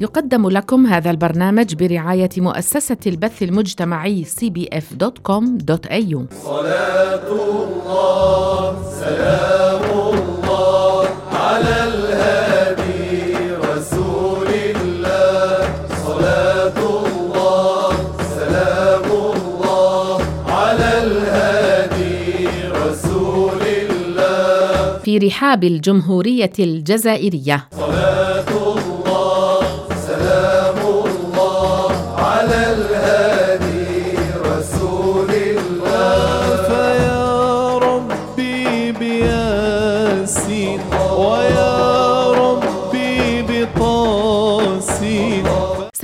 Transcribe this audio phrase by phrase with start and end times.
[0.00, 9.84] يقدم لكم هذا البرنامج برعاية مؤسسة البث المجتمعي cbf.com.au صلاة الله سلام
[10.14, 13.36] الله على الهادي
[13.72, 15.68] رسول الله.
[16.06, 17.92] صلاة الله
[18.38, 19.04] سلام
[19.34, 24.98] الله على الهادي رسول الله.
[25.04, 27.68] في رحاب الجمهورية الجزائرية.
[27.76, 28.29] صلاة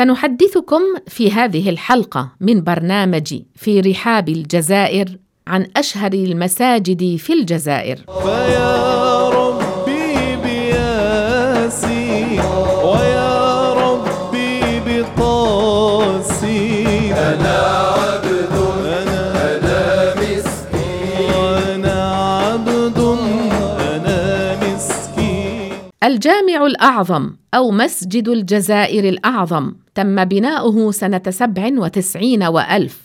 [0.07, 7.99] سنحدثكم في هذه الحلقة من برنامج في رحاب الجزائر عن أشهر المساجد في الجزائر.
[26.07, 33.01] الجامع الأعظم أو مسجد الجزائر الأعظم تم بناؤه سنة سبع وتسعين وألف.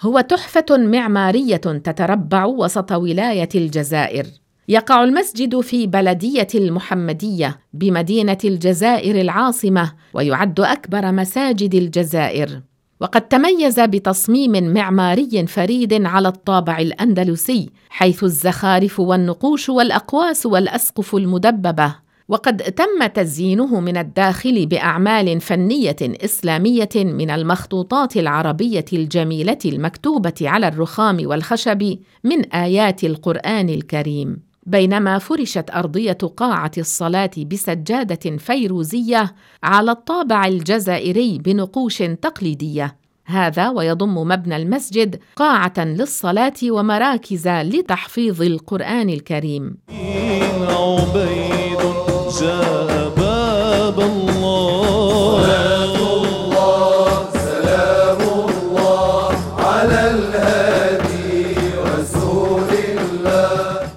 [0.00, 4.26] هو تحفة معمارية تتربع وسط ولاية الجزائر.
[4.68, 12.60] يقع المسجد في بلدية المحمدية بمدينة الجزائر العاصمة ويعد أكبر مساجد الجزائر.
[13.00, 22.09] وقد تميز بتصميم معماري فريد على الطابع الأندلسي حيث الزخارف والنقوش والأقواس والأسقف المدببة.
[22.30, 31.18] وقد تم تزيينه من الداخل بأعمال فنية إسلامية من المخطوطات العربية الجميلة المكتوبة على الرخام
[31.26, 34.42] والخشب من آيات القرآن الكريم.
[34.66, 42.96] بينما فرشت أرضية قاعة الصلاة بسجادة فيروزية على الطابع الجزائري بنقوش تقليدية.
[43.24, 49.76] هذا ويضم مبنى المسجد قاعة للصلاة ومراكز لتحفيظ القرآن الكريم.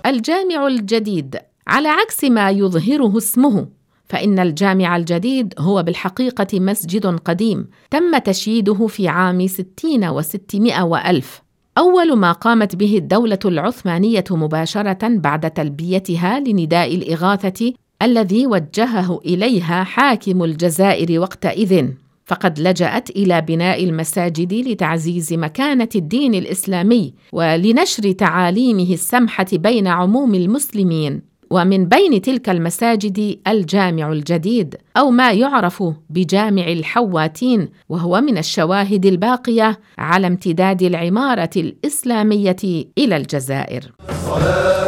[0.06, 1.38] الجامع الجديد
[1.68, 3.68] على عكس ما يظهره اسمه.
[4.06, 11.42] فإن الجامع الجديد هو بالحقيقة مسجد قديم تم تشييده في عام ستين وستمائة وألف.
[11.78, 20.44] أول ما قامت به الدولة العثمانية مباشرة بعد تلبيتها لنداء الإغاثة الذي وجهه إليها حاكم
[20.44, 21.88] الجزائر وقتئذ
[22.26, 31.34] فقد لجأت إلى بناء المساجد لتعزيز مكانة الدين الإسلامي ولنشر تعاليمه السمحة بين عموم المسلمين.
[31.52, 39.80] ومن بين تلك المساجد الجامع الجديد أو ما يعرف بجامع الحواتين وهو من الشواهد الباقية
[39.98, 42.56] على امتداد العمارة الإسلامية
[42.98, 43.92] إلى الجزائر.
[44.26, 44.83] صلاة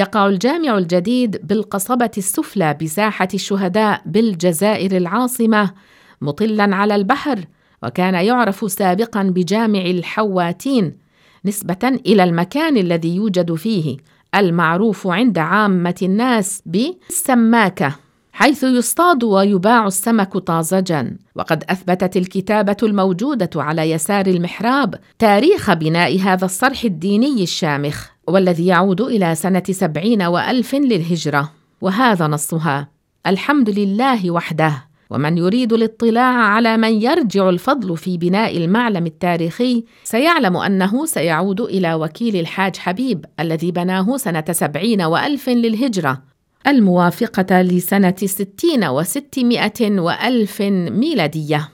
[0.00, 5.70] يقع الجامع الجديد بالقصبة السفلى بساحة الشهداء بالجزائر العاصمة
[6.20, 7.44] مطلا على البحر
[7.82, 10.96] وكان يعرف سابقا بجامع الحواتين
[11.44, 13.96] نسبة إلى المكان الذي يوجد فيه
[14.34, 17.96] المعروف عند عامة الناس بالسماكه
[18.32, 21.16] حيث يصطاد ويباع السمك طازجا.
[21.34, 28.06] وقد أثبتت الكتابة الموجودة على يسار المحراب تاريخ بناء هذا الصرح الديني الشامخ.
[28.30, 32.88] والذي يعود إلى سنة سبعين وألف للهجرة وهذا نصها
[33.26, 34.72] الحمد لله وحده
[35.10, 41.94] ومن يريد الاطلاع على من يرجع الفضل في بناء المعلم التاريخي سيعلم أنه سيعود إلى
[41.94, 46.22] وكيل الحاج حبيب الذي بناه سنة سبعين وألف للهجرة
[46.66, 51.68] الموافقة لسنة ستين وستمائة وألف ميلادية.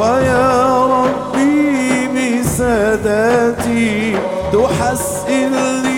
[0.00, 2.08] ويا ربي
[2.40, 4.12] بساداتي
[4.52, 5.89] تحسن لي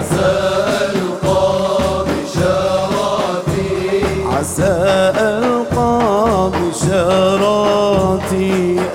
[0.00, 0.60] عسى
[0.92, 2.06] ألقى
[4.26, 6.50] عسى ألقى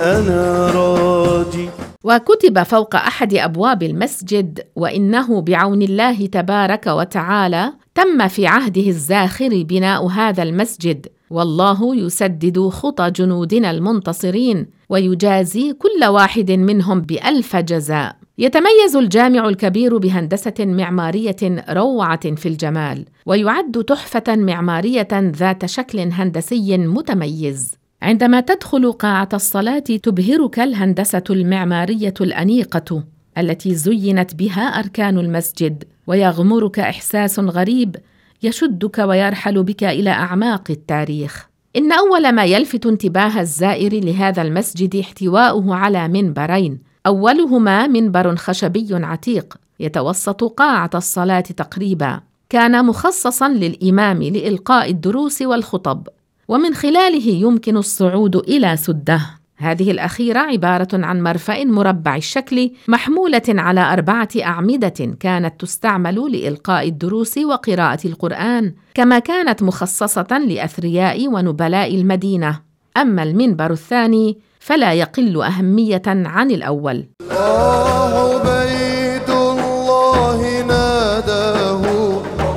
[0.02, 1.68] أنا راجي
[2.04, 10.06] وكتب فوق أحد أبواب المسجد وإنه بعون الله تبارك وتعالى تم في عهده الزاخر بناء
[10.06, 18.16] هذا المسجد والله يسدد خطى جنودنا المنتصرين ويجازي كل واحد منهم بألف جزاء.
[18.38, 27.74] يتميز الجامع الكبير بهندسة معمارية روعة في الجمال ويعد تحفة معمارية ذات شكل هندسي متميز
[28.02, 33.04] عندما تدخل قاعة الصلاة تبهرك الهندسة المعمارية الأنيقة
[33.38, 37.96] التي زينت بها أركان المسجد ويغمرك إحساس غريب
[38.42, 41.48] يشدك ويرحل بك إلى أعماق التاريخ.
[41.76, 49.54] إن أول ما يلفت انتباه الزائر لهذا المسجد احتواؤه على منبرين، أولهما منبر خشبي عتيق
[49.80, 56.08] يتوسط قاعة الصلاة تقريبا، كان مخصصا للإمام لإلقاء الدروس والخطب،
[56.48, 59.20] ومن خلاله يمكن الصعود إلى سدة.
[59.56, 67.38] هذه الأخيرة عبارة عن مرفأ مربع الشكل محمولة على أربعة أعمدة كانت تستعمل لإلقاء الدروس
[67.38, 72.60] وقراءة القرآن، كما كانت مخصصة لأثرياء ونبلاء المدينة.
[72.96, 77.04] أما المنبر الثاني فلا يقل أهمية عن الأول.
[78.18, 81.82] عبيد الله ناداه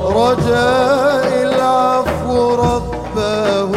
[0.09, 3.73] رجاء العفو رباه.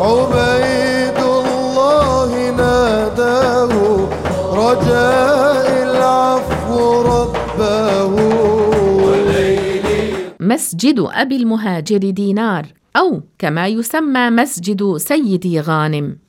[0.00, 3.72] عبيد الله ناداه
[4.52, 8.14] رجاء العفو رباه.
[10.40, 12.66] مسجد أبي المهاجر دينار
[12.96, 16.23] أو كما يسمى مسجد سيدي غانم.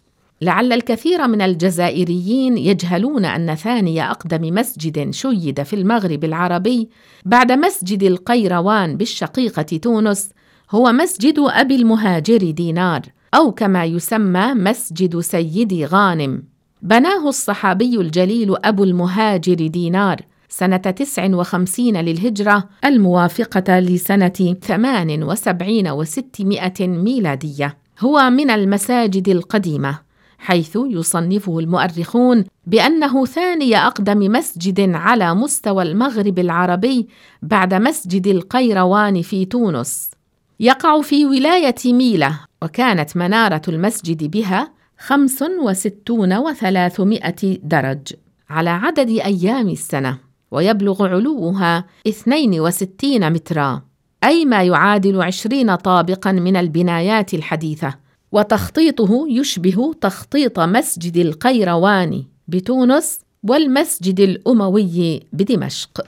[0.46, 6.90] لعل الكثير من الجزائريين يجهلون أن ثاني أقدم مسجد شيد في المغرب العربي
[7.26, 10.30] بعد مسجد القيروان بالشقيقة تونس
[10.72, 13.02] هو مسجد أبي المهاجر دينار
[13.34, 16.44] أو كما يسمى مسجد سيدي غانم.
[16.82, 27.78] بناه الصحابي الجليل أبو المهاجر دينار سنة 59 للهجرة الموافقة لسنة 78 و600 ميلادية.
[28.00, 30.06] هو من المساجد القديمة.
[30.38, 37.08] حيث يصنفه المؤرخون بأنه ثاني أقدم مسجد على مستوى المغرب العربي
[37.42, 40.12] بعد مسجد القيروان في تونس.
[40.60, 48.14] يقع في ولاية ميلة وكانت منارة المسجد بها خمس وستون وثلاثمائة درج
[48.50, 50.18] على عدد أيام السنة
[50.52, 53.82] ويبلغ علوها اثنين وستين مترا
[54.24, 58.05] أي ما يعادل عشرين طابقا من البنايات الحديثة.
[58.32, 66.06] وتخطيطه يشبه تخطيط مسجد القيروان بتونس والمسجد الأموي بدمشق.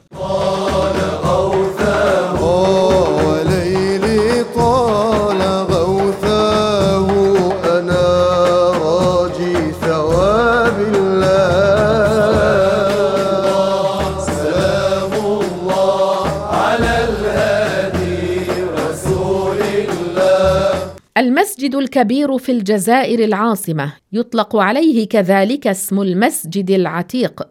[21.17, 27.43] المسجد الكبير في الجزائر العاصمة يطلق عليه كذلك اسم المسجد العتيق.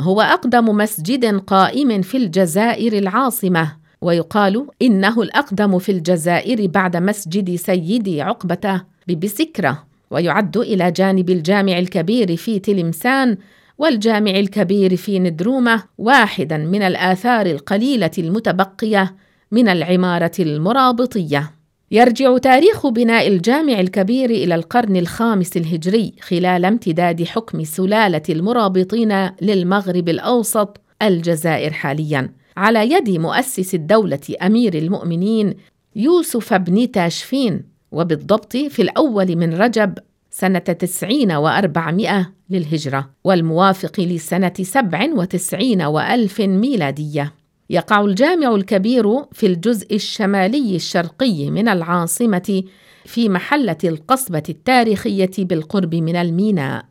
[0.00, 8.22] هو أقدم مسجد قائم في الجزائر العاصمة ويقال إنه الأقدم في الجزائر بعد مسجد سيدي
[8.22, 13.36] عقبة ببسكرة ويعد إلى جانب الجامع الكبير في تلمسان
[13.78, 19.16] والجامع الكبير في ندرومة واحدا من الآثار القليلة المتبقية
[19.50, 21.61] من العمارة المرابطية.
[21.92, 30.08] يرجع تاريخ بناء الجامع الكبير إلى القرن الخامس الهجري خلال امتداد حكم سلالة المرابطين للمغرب
[30.08, 32.32] الأوسط الجزائر حاليا.
[32.56, 35.54] على يد مؤسس الدولة أمير المؤمنين
[35.96, 37.62] يوسف بن تاشفين
[37.92, 39.94] وبالضبط في الأول من رجب
[40.30, 47.41] سنة تسعين وأربعمائة للهجرة والموافق لسنة سبع وتسعين وألف ميلادية.
[47.72, 52.62] يقع الجامع الكبير في الجزء الشمالي الشرقي من العاصمة
[53.04, 56.84] في محلة القصبة التاريخية بالقرب من الميناء.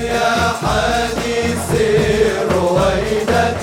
[0.00, 0.52] يا
[2.52, 3.56] رويدا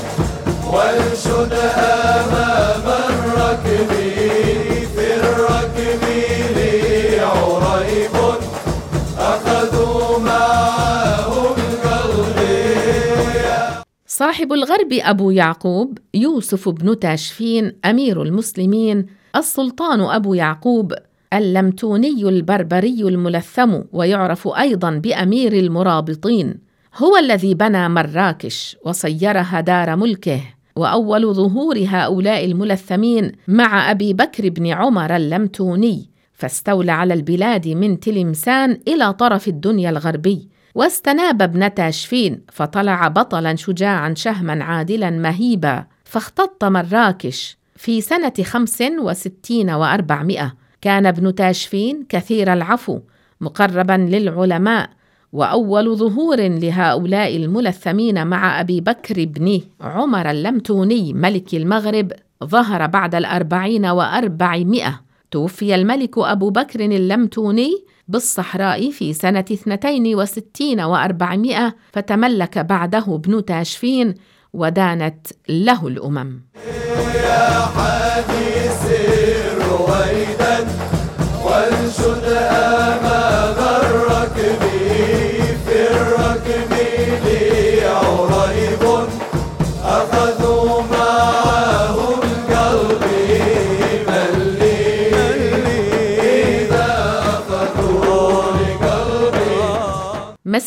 [14.23, 20.93] صاحب الغرب أبو يعقوب يوسف بن تاشفين أمير المسلمين السلطان أبو يعقوب
[21.33, 26.55] اللمتوني البربري الملثم ويعرف أيضا بأمير المرابطين.
[26.97, 30.41] هو الذي بنى مراكش وصيرها دار ملكه.
[30.75, 38.79] وأول ظهور هؤلاء الملثمين مع أبي بكر بن عمر اللمتوني فاستولى على البلاد من تلمسان
[38.87, 40.52] إلى طرف الدنيا الغربي.
[40.75, 47.57] واستناب ابن تاشفين فطلع بطلا شجاعا شهما عادلا مهيبا فاختط مراكش.
[47.75, 52.99] في سنة خمس وستين وأربعمائة كان ابن تاشفين كثير العفو
[53.41, 54.89] مقربا للعلماء
[55.33, 62.11] وأول ظهور لهؤلاء الملثمين مع أبي بكر بن عمر اللمتوني ملك المغرب
[62.43, 65.01] ظهر بعد الأربعين وأربعمائة.
[65.31, 74.15] توفي الملك أبو بكر اللمتوني بالصحراء في سنة 62 و400 فتملك بعده ابن تاشفين
[74.53, 76.41] ودانت له الأمم.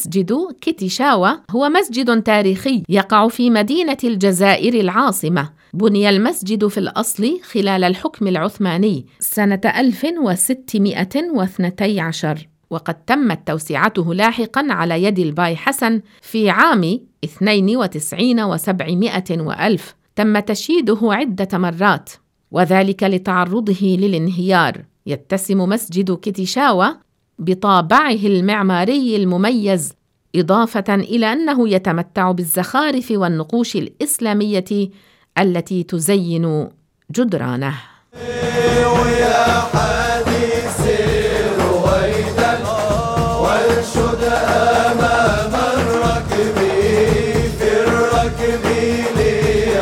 [0.06, 5.50] مسجد كيتيشاوا هو مسجد تاريخي يقع في مدينة الجزائر العاصمة.
[5.74, 15.18] بني المسجد في الأصل خلال الحكم العثماني سنة 1612 وقد تمت توسعته لاحقا على يد
[15.18, 19.94] الباي حسن في عام 92 و700 وألف.
[20.16, 22.10] تم تشييده عدة مرات
[22.50, 24.84] وذلك لتعرضه للانهيار.
[25.06, 27.05] يتسم مسجد كيتيشاوا
[27.38, 29.92] بطابعه المعماري المميز
[30.36, 34.90] إضافة إلى أنه يتمتع بالزخارف والنقوش الإسلامية
[35.38, 36.68] التي تزين
[37.10, 37.74] جدرانه.
[43.42, 45.52] وانشد امام
[47.58, 47.70] في
[49.16, 49.78] لي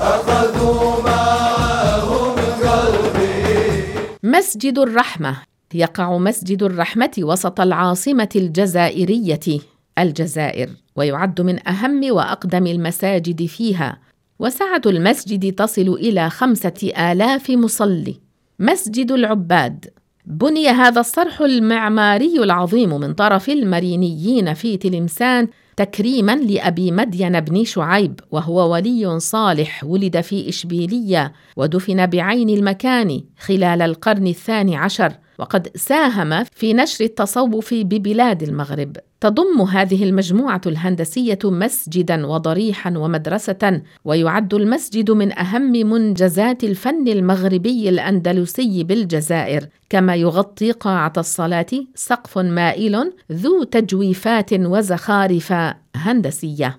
[0.00, 3.84] اخذوا معهم قلبي
[4.22, 5.51] مسجد الرحمة.
[5.74, 9.60] يقع مسجد الرحمة وسط العاصمة الجزائرية
[9.98, 13.98] الجزائر ويعد من أهم وأقدم المساجد فيها.
[14.38, 18.20] وسعه المسجد تصل إلى خمسة آلاف مصلي.
[18.58, 19.86] مسجد العباد.
[20.26, 28.20] بني هذا الصرح المعماري العظيم من طرف المرينيين في تلمسان تكريما لأبي مدين بن شعيب
[28.30, 35.12] وهو ولي صالح ولد في إشبيلية ودفن بعين المكان خلال القرن الثاني عشر.
[35.42, 38.96] وقد ساهم في نشر التصوف ببلاد المغرب.
[39.20, 48.84] تضم هذه المجموعة الهندسية مسجدا وضريحا ومدرسة ويعد المسجد من أهم منجزات الفن المغربي الأندلسي
[48.84, 49.66] بالجزائر.
[49.90, 55.52] كما يغطي قاعة الصلاة سقف مائل ذو تجويفات وزخارف
[55.96, 56.78] هندسية.